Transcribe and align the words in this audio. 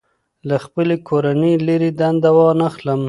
له 0.47 0.55
خپلې 0.65 0.95
کورنۍ 1.07 1.53
لرې 1.67 1.89
دنده 1.99 2.29
وانخلم. 2.37 2.99